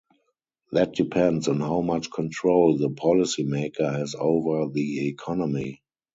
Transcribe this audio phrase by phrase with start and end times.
[0.71, 5.83] That depends on how much control the policy maker has over the economy.